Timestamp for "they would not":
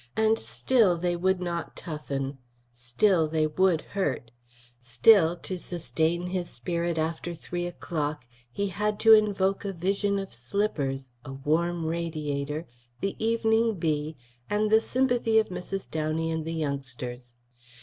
0.97-1.75